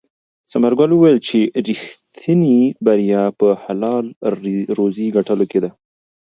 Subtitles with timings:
[0.51, 4.35] ثمرګل وویل چې ریښتینې بریا په حلاله
[4.77, 5.69] روزي ګټلو کې ده.